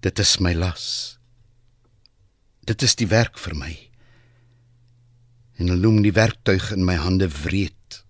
Dit 0.00 0.18
is 0.18 0.38
my 0.38 0.52
las. 0.54 1.18
Dit 2.60 2.82
is 2.82 2.94
die 2.94 3.06
werk 3.10 3.38
vir 3.38 3.56
my. 3.58 3.72
En 5.62 5.76
loom 5.78 6.00
die 6.02 6.14
werktuig 6.16 6.72
in 6.74 6.82
my 6.82 6.96
hande 6.98 7.28
wreed, 7.44 8.02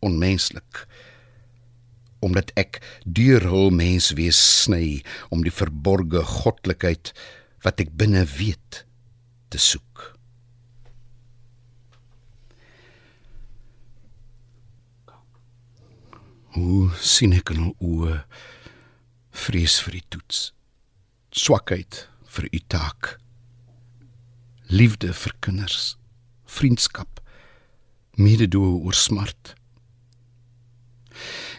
onmenslik 0.00 0.86
omdat 2.24 2.52
ek 2.56 2.78
deur 3.04 3.44
hul 3.52 3.68
mens 3.76 4.06
wees 4.16 4.38
sny 4.64 5.02
om 5.28 5.42
die 5.44 5.52
verborgde 5.52 6.22
goddelikheid 6.24 7.10
wat 7.66 7.82
ek 7.84 7.90
binne 8.00 8.22
weet 8.38 8.78
te 9.52 9.60
soek. 9.60 10.04
Hoe 16.54 16.88
sien 17.02 17.34
ek 17.36 17.52
in 17.52 17.74
oë 17.74 18.22
vrees 19.44 19.76
vir 19.84 19.98
die 19.98 20.06
toets, 20.16 20.46
swakheid 21.34 22.06
vir 22.36 22.48
u 22.48 22.62
taak, 22.72 23.10
liefde 24.72 25.12
vir 25.12 25.36
kinders, 25.44 25.96
vriendskap, 26.54 27.20
mededoe 28.14 28.80
oor 28.84 28.94
smart. 28.94 29.54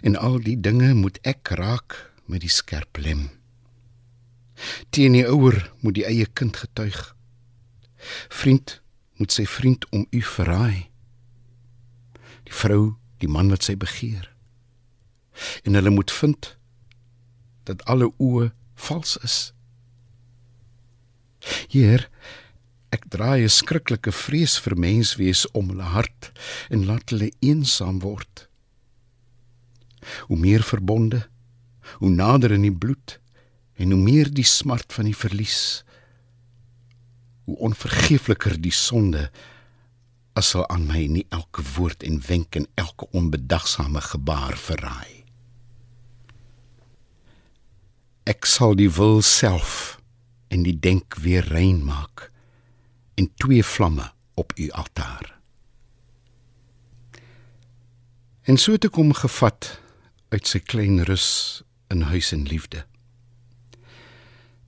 En 0.02 0.16
al 0.16 0.40
die 0.44 0.58
dinge 0.60 0.94
moet 0.94 1.20
ek 1.28 1.52
raak 1.60 1.98
met 2.32 2.44
die 2.44 2.52
skerp 2.52 2.98
lem. 2.98 3.30
Teen 4.96 5.16
die 5.18 5.26
ouer 5.28 5.58
moet 5.84 5.98
die 6.00 6.06
eie 6.08 6.26
kind 6.26 6.58
getuig. 6.58 7.00
Vriend 8.32 8.80
moet 9.20 9.32
sy 9.32 9.46
vriend 9.48 9.88
om 9.96 10.06
u 10.12 10.22
verraai. 10.22 10.88
Die 12.46 12.54
vrou, 12.56 12.96
die 13.20 13.32
man 13.32 13.50
wat 13.52 13.66
sy 13.68 13.76
begeer. 13.80 14.30
En 15.64 15.76
hulle 15.76 15.92
moet 15.92 16.12
vind 16.12 16.54
dat 17.68 17.84
alle 17.90 18.12
oë 18.22 18.52
vals 18.88 19.18
is. 19.26 19.38
Hier 21.72 22.08
ek 22.96 23.10
draai 23.14 23.44
'n 23.44 23.58
skrikkelike 23.60 24.12
vrees 24.12 24.58
vir 24.64 24.76
menswees 24.88 25.46
om 25.52 25.70
hulle 25.70 25.90
hart 25.98 26.32
en 26.70 26.88
laat 26.90 27.10
hulle 27.10 27.32
eensaam 27.40 28.00
word. 28.00 28.48
Hoe 30.28 30.38
meer 30.38 30.64
verbonde, 30.64 31.28
hoe 32.00 32.10
nader 32.10 32.52
in 32.52 32.66
die 32.66 32.74
bloed 32.74 33.20
en 33.76 33.92
hoe 33.92 34.00
meer 34.00 34.32
die 34.32 34.48
smart 34.48 34.94
van 34.94 35.10
die 35.10 35.18
verlies 35.18 35.84
hoe 37.46 37.58
onvergeefliker 37.68 38.58
die 38.62 38.74
sonde 38.74 39.28
as 40.36 40.52
sal 40.54 40.66
aan 40.74 40.88
my 40.90 41.06
nie 41.12 41.26
elke 41.36 41.64
woord 41.76 42.04
en 42.08 42.18
wenk 42.28 42.58
en 42.60 42.66
elke 42.82 43.08
onbedagsame 43.16 44.02
gebaar 44.10 44.58
verraai 44.60 45.24
ek 48.32 48.50
sal 48.50 48.74
die 48.80 48.90
wil 48.98 49.22
self 49.22 50.00
en 50.50 50.66
die 50.66 50.78
denk 50.88 51.20
weer 51.22 51.46
rein 51.54 51.84
maak 51.86 52.30
en 53.16 53.32
twee 53.36 53.64
vlamme 53.64 54.12
op 54.34 54.54
u 54.56 54.70
altaar 54.72 55.32
en 58.42 58.58
so 58.58 58.78
te 58.78 58.90
kom 58.90 59.14
gevat 59.14 59.80
uit 60.30 60.48
sy 60.48 60.60
klein 60.60 61.04
rus 61.08 61.64
in 61.90 62.02
huis 62.12 62.32
en 62.36 62.44
liefde 62.50 62.86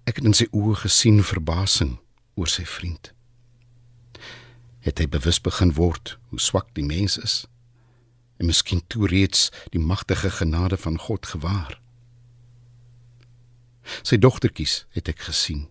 Ek 0.07 0.21
het 0.21 0.27
in 0.29 0.35
sy 0.37 0.45
oë 0.55 0.77
gesien 0.85 1.19
verbasing 1.19 1.97
oor 2.39 2.47
sy 2.47 2.63
vriend. 2.63 3.09
Het 4.85 5.01
hy 5.03 5.07
bewus 5.11 5.41
begin 5.43 5.73
word 5.75 6.13
hoe 6.31 6.39
swak 6.39 6.69
die 6.79 6.85
mens 6.87 7.17
is 7.19 7.41
en 8.37 8.47
miskien 8.47 8.83
toe 8.87 9.09
reeds 9.09 9.49
die 9.73 9.81
magtige 9.81 10.29
genade 10.29 10.77
van 10.77 10.99
God 11.01 11.25
gewaar. 11.25 11.79
Sy 14.05 14.19
dogtertjies 14.21 14.85
het 14.95 15.09
ek 15.11 15.25
gesien. 15.27 15.65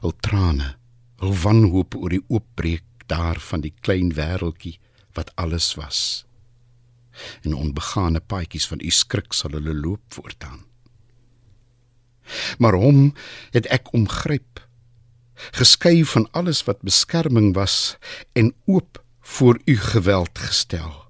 Hul 0.00 0.14
trane, 0.24 0.76
hul 1.22 1.34
wanhoop 1.44 1.94
oor 1.98 2.14
die 2.14 2.24
oopbreek 2.28 2.84
daar 3.06 3.40
van 3.40 3.64
die 3.64 3.74
klein 3.80 4.14
wêreltjie 4.16 4.78
wat 5.14 5.32
alles 5.40 5.74
was. 5.78 6.24
En 7.42 7.54
onbegane 7.54 8.20
paadjies 8.20 8.66
van 8.66 8.82
u 8.82 8.90
skrik 8.90 9.32
sal 9.32 9.54
hulle 9.56 9.74
loop 9.74 10.02
voortaan. 10.08 10.64
Maar 12.58 12.74
hom 12.80 13.12
het 13.54 13.66
ek 13.66 13.92
omgryp 13.94 14.62
geskei 15.54 16.04
van 16.06 16.28
alles 16.32 16.62
wat 16.64 16.82
beskerming 16.86 17.54
was 17.54 17.96
en 18.32 18.54
oop 18.64 19.02
voor 19.20 19.60
u 19.64 19.76
geweld 19.76 20.38
gestel. 20.38 21.04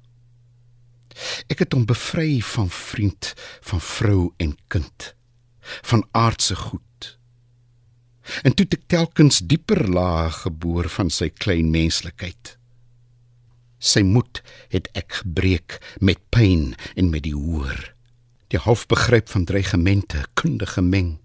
Ek 1.47 1.63
het 1.63 1.73
hom 1.73 1.85
bevry 1.87 2.41
van 2.43 2.71
vriend 2.71 3.35
van 3.63 3.81
vrou 3.81 4.33
en 4.37 4.57
kind 4.69 5.15
van 5.87 6.09
aardse 6.11 6.57
goed 6.57 7.19
en 8.43 8.55
toe 8.57 8.67
ek 8.71 8.87
telkens 8.93 9.43
dieper 9.45 9.85
laag 9.89 10.45
geboor 10.45 10.89
van 10.99 11.11
sy 11.13 11.31
klein 11.31 11.73
menslikheid 11.75 12.57
sy 13.85 14.05
moed 14.07 14.41
het 14.73 14.89
ek 14.97 15.21
gebreek 15.23 15.81
met 16.01 16.23
pyn 16.33 16.73
en 16.97 17.11
met 17.13 17.27
die 17.27 17.37
hoor 17.37 17.95
die 18.55 18.63
halfbegryp 18.63 19.29
van 19.33 19.45
dreigemente 19.49 20.25
kundige 20.39 20.83
meng. 20.83 21.17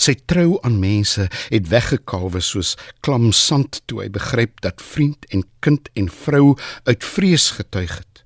Sy 0.00 0.14
trou 0.30 0.56
aan 0.66 0.78
mense 0.82 1.28
het 1.50 1.68
weggekalwe 1.70 2.40
soos 2.42 2.74
klam 3.04 3.28
sand 3.36 3.82
toe 3.86 4.02
hy 4.02 4.08
begryp 4.14 4.62
dat 4.64 4.82
vriend 4.82 5.28
en 5.34 5.44
kind 5.64 5.90
en 6.00 6.08
vrou 6.10 6.56
uit 6.88 7.04
vrees 7.04 7.50
getuig 7.58 8.00
het. 8.00 8.24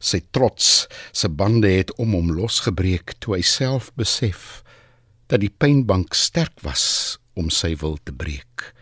Sy 0.00 0.22
trots, 0.32 0.88
se 1.12 1.28
bande 1.28 1.68
het 1.68 1.92
om 2.00 2.16
hom 2.16 2.32
losgebreek 2.32 3.18
toe 3.20 3.36
hy 3.36 3.44
self 3.44 3.92
besef 4.00 4.62
dat 5.30 5.42
die 5.42 5.52
pynbank 5.52 6.14
sterk 6.18 6.58
was 6.66 7.18
om 7.38 7.50
sy 7.54 7.76
wil 7.78 7.98
te 8.02 8.12
breek 8.12 8.72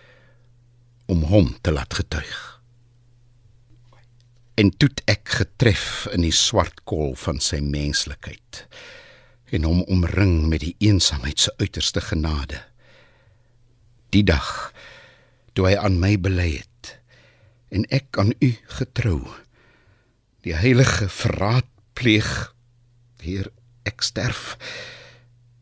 om 1.08 1.24
hom 1.28 1.54
te 1.64 1.72
laat 1.72 1.94
getuig. 1.96 2.36
En 4.60 4.68
toe 4.76 4.90
ek 5.08 5.30
getref 5.38 6.08
in 6.12 6.24
die 6.26 6.34
swart 6.34 6.82
kol 6.88 7.14
van 7.16 7.40
sy 7.40 7.62
menslikheid 7.64 8.64
en 9.56 9.64
hom 9.64 9.80
omring 9.88 10.50
met 10.50 10.60
die 10.66 10.74
eensaamheid 10.84 11.40
se 11.40 11.54
uiterste 11.56 12.02
genade. 12.04 12.60
Die 14.12 14.24
dag 14.26 14.74
toe 15.56 15.70
hy 15.70 15.76
aan 15.80 15.96
my 16.02 16.16
bely 16.20 16.50
het 16.58 16.98
en 17.72 17.88
ek 17.94 18.20
aan 18.20 18.34
u 18.44 18.52
getrou 18.80 19.22
die 20.44 20.56
heilige 20.56 21.08
verraad 21.12 21.68
pleeg 21.98 22.28
hier 23.24 23.48
ek 23.88 24.04
sterf 24.04 24.56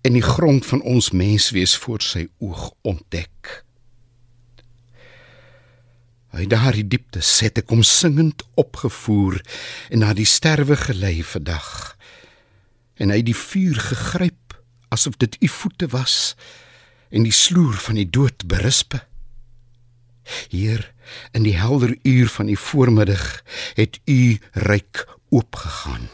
en 0.06 0.14
die 0.14 0.24
grond 0.24 0.66
van 0.66 0.82
ons 0.86 1.10
menswees 1.10 1.76
voor 1.82 2.04
sy 2.04 2.28
oog 2.38 2.70
ontdek 2.86 3.66
Uit 6.36 6.50
daardie 6.52 6.84
diepte 6.84 7.22
het 7.24 7.62
ek 7.62 7.70
hom 7.72 7.80
singend 7.86 8.42
opgevoer 8.60 9.38
en 9.88 10.02
na 10.04 10.12
die 10.12 10.28
sterwe 10.28 10.76
gelei 10.76 11.22
vir 11.24 11.44
dag. 11.48 11.68
En 13.00 13.08
hy 13.08 13.22
die 13.24 13.36
vuur 13.36 13.78
gegryp 13.80 14.58
asof 14.92 15.16
dit 15.22 15.38
u 15.40 15.48
voete 15.48 15.88
was 15.94 16.34
en 17.08 17.24
die 17.24 17.32
sloer 17.32 17.78
van 17.86 17.96
die 17.96 18.08
dood 18.12 18.44
berispe. 18.52 19.00
Hier 20.52 20.84
in 21.32 21.46
die 21.48 21.56
helder 21.56 21.96
uur 22.04 22.28
van 22.36 22.52
die 22.52 22.60
voormiddag 22.60 23.40
het 23.80 23.96
u 24.04 24.36
ryk 24.68 25.06
oopgegaan. 25.32 26.10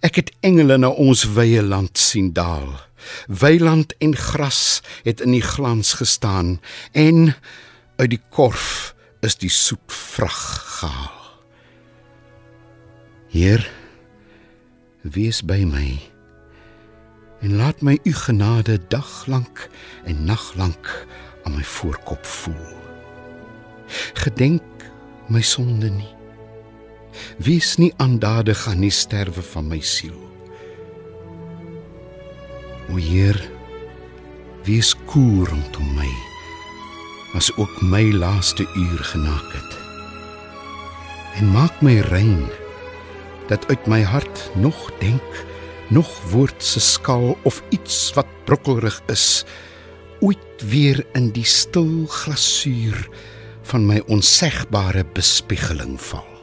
Ek 0.00 0.20
het 0.20 0.32
engele 0.46 0.78
na 0.78 0.88
ons 0.88 1.24
wye 1.36 1.62
land 1.62 1.98
sien 1.98 2.32
daal. 2.32 2.68
Weiland 3.26 3.94
en 4.02 4.16
gras 4.16 4.82
het 5.06 5.20
in 5.20 5.36
die 5.36 5.44
glans 5.44 5.92
gestaan 6.00 6.60
en 6.92 7.34
uit 7.96 8.10
die 8.10 8.22
korf 8.30 8.94
is 9.20 9.38
die 9.38 9.50
soet 9.52 9.92
vrag 9.92 10.42
gehaal. 10.80 11.22
Heer, 13.30 13.62
wees 15.02 15.42
by 15.44 15.62
my 15.68 15.88
en 17.44 17.56
laat 17.60 17.82
my 17.84 17.98
u 18.02 18.12
genade 18.12 18.78
daglank 18.88 19.68
en 20.04 20.24
naglank 20.24 21.06
aan 21.44 21.54
my 21.54 21.64
voorkop 21.64 22.26
voel. 22.26 22.74
Gedenk 24.12 24.62
my 25.28 25.42
sonde 25.42 25.90
nie. 25.90 26.15
Wees 27.38 27.76
nie 27.76 27.92
aandadig 27.96 28.66
aan 28.68 28.80
die 28.80 28.90
sterwe 28.90 29.42
van 29.42 29.68
my 29.68 29.80
siel. 29.80 30.18
O 32.92 32.96
Heer, 32.96 33.38
wees 34.66 34.94
koel 35.06 35.44
rondom 35.46 35.94
my 35.94 36.10
as 37.36 37.50
ook 37.60 37.82
my 37.82 38.12
laaste 38.12 38.64
uur 38.74 39.02
genaak 39.04 39.52
het. 39.52 39.72
En 41.36 41.50
maak 41.52 41.82
my 41.84 41.98
rein 42.00 42.46
dat 43.50 43.66
uit 43.68 43.86
my 43.86 44.02
hart 44.02 44.50
nog 44.54 44.90
denk, 44.98 45.44
nog 45.88 46.08
woord 46.30 46.64
se 46.64 46.80
skaal 46.80 47.36
of 47.42 47.62
iets 47.68 48.12
wat 48.14 48.26
brokkelrig 48.44 49.02
is, 49.06 49.44
ooit 50.20 50.64
weer 50.68 51.04
in 51.12 51.30
die 51.30 51.44
stil 51.44 52.06
glasuur 52.06 53.08
van 53.62 53.86
my 53.86 54.00
onsegbare 54.06 55.04
bespiegeling 55.12 56.00
val. 56.00 56.35